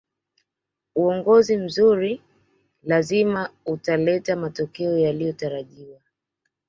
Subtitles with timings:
[0.95, 2.21] uongozi mzuri
[2.83, 6.01] lazima utaleta matokeo yaliyotarajiwa